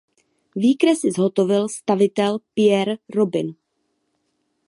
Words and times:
Výkresy 0.61 1.09
zhotovil 1.13 1.63
stavitel 1.69 2.39
Pierre 2.57 2.95
Robin. 3.15 3.53